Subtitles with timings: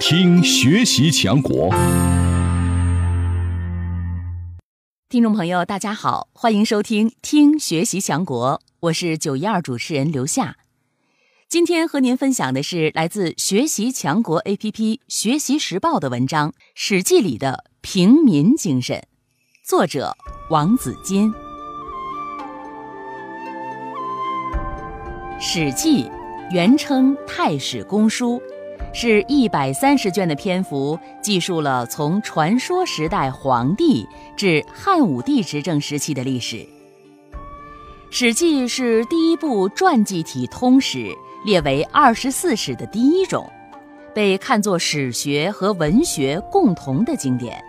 [0.00, 1.68] 听学习强国。
[5.10, 10.56] 听众朋友，大家好，欢迎收听《听学习强国》，我是九一二主持人刘夏。
[11.50, 14.72] 今天和您分享的是来自学习强国 APP
[15.06, 19.06] 《学习时报》的文章《史记》里的平民精神，
[19.62, 20.16] 作者
[20.48, 21.30] 王子金。
[25.38, 26.04] 《史记》
[26.50, 28.40] 原称《太史公书》。
[28.92, 34.06] 是一百三十卷的篇幅，记述了从传说时代黄帝
[34.36, 36.56] 至汉武帝执政时期的历史。
[38.10, 43.48] 《史记》是第一部传记体通史，列为二十四史的第一种，
[44.12, 47.56] 被看作史学和文学共同的经典。《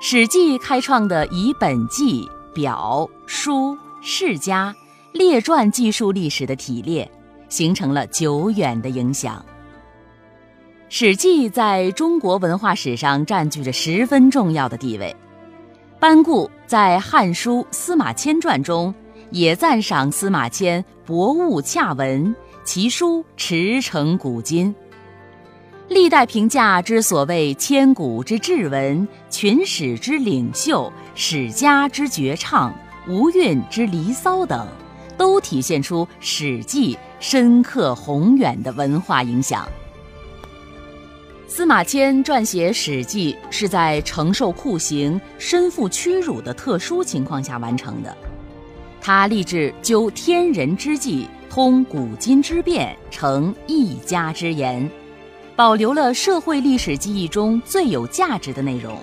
[0.00, 2.24] 史记》开创的以本纪、
[2.54, 4.72] 表、书、世家、
[5.12, 7.10] 列传记述历史的体列，
[7.48, 9.44] 形成了久远的影响。
[10.90, 15.14] 《史记》在中国文化史上占据着十分重要的地位。
[16.00, 18.94] 班固在《汉书·司马迁传》中
[19.30, 24.74] 也赞赏司马迁博物洽文，其书驰骋古今。
[25.88, 32.74] 历代评价之所谓千古之至文、群史之领袖、史家之绝唱、
[33.06, 34.66] 无韵之离骚等，
[35.18, 39.68] 都体现出《史记》深刻宏远的文化影响。
[41.50, 48.14] 司马迁撰写《史记》是在承受酷刑、身负屈辱的特殊情况下完成的。
[49.00, 54.88] 他立志究天人之际，通古今之变，成一家之言，
[55.56, 58.94] 保留了社会历史记忆中最有价值的内容。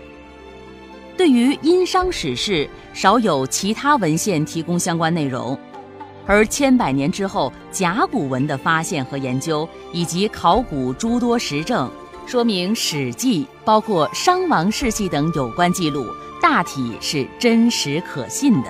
[1.18, 5.58] 对于殷商史事，少有其他文献提供相关内容，
[6.28, 11.90] 而千百年之后甲骨文的发现和研究，以及考古诸多实证。
[12.26, 16.08] 说明《史记》包括商王世系等有关记录
[16.42, 18.70] 大体是真实可信的。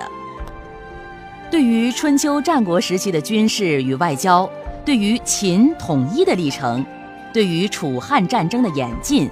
[1.50, 4.48] 对于春秋战国时期的军事与外交，
[4.84, 6.84] 对于秦统一的历程，
[7.32, 9.28] 对于楚汉战争的演进，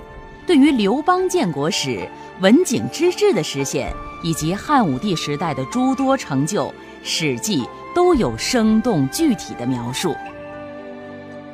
[0.46, 2.08] 对于刘邦建国史、
[2.40, 3.92] 文景之治的实现，
[4.22, 6.64] 以及汉武帝时代的诸多成就，
[7.02, 7.60] 《史记》
[7.94, 10.10] 都有生动具体的描述。《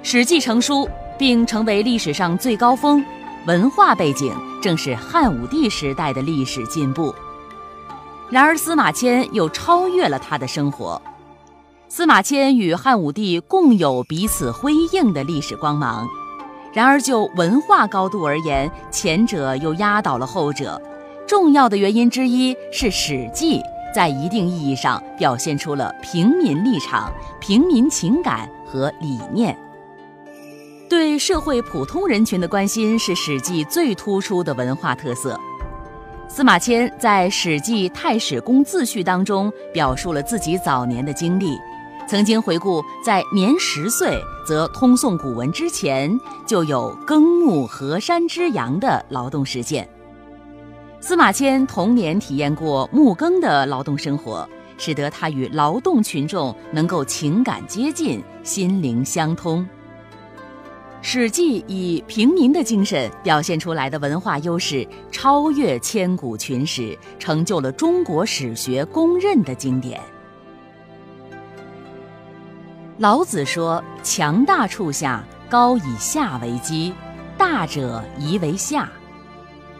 [0.04, 0.88] 史记》成书。
[1.20, 3.04] 并成为历史上最高峰，
[3.46, 7.14] 文化背景正是汉武帝时代的历史进步。
[8.30, 11.00] 然而，司马迁又超越了他的生活。
[11.90, 16.08] 司马迁与汉武帝共有彼此辉映的历史光芒，
[16.72, 20.80] 然而就文化高度而言，前者又压倒了后者。
[21.26, 23.58] 重要的原因之一是《史记》
[23.94, 29.54] 在一定意义上表现出了平民立场、平民情感和理念。
[30.90, 35.38] 对社会普通人群的关心是《史记》最突出的文化特色。
[36.28, 41.56] 司马迁在《史记·太史公自序》当中表述了自己早年的经历，
[42.08, 46.10] 曾经回顾在年十岁则通诵古文之前，
[46.44, 49.88] 就有耕牧河山之阳的劳动实践。
[51.00, 59.62] 司马迁童年体验过牧耕的劳动生活，使得他与劳动群众能够情感接近，心灵相通。
[61.02, 69.98] 《史记》以平民的精神表现出来的文化优势，超越千古群史，成就了中国史学公认的经典。
[72.98, 76.92] 老子说：“强大处下，高以下为基，
[77.38, 78.92] 大者宜为下。”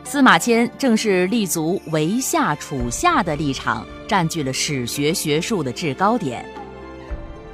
[0.03, 6.43] 司马迁正是立足为下处下的立场，占据了史学学术的制高点。《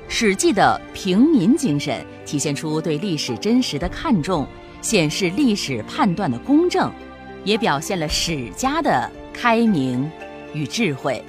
[0.09, 4.47] 史记》的平民精神体现出对历史真实的看重，
[4.81, 6.91] 显示历史判断的公正，
[7.44, 10.11] 也表现了史家的开明
[10.55, 11.22] 与智慧。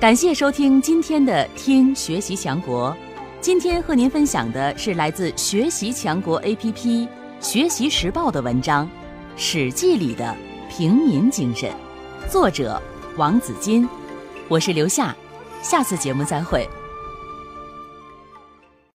[0.00, 2.90] 感谢收听今天的《听学习强国》，
[3.40, 6.74] 今天和您分享的是来自学习强国 APP
[7.40, 8.84] 《学习时报》的文章
[9.36, 10.36] 《史记》里的
[10.68, 11.70] 平民精神，
[12.28, 12.82] 作者
[13.16, 13.88] 王子金，
[14.48, 15.14] 我是刘夏，
[15.62, 16.68] 下次节目再会。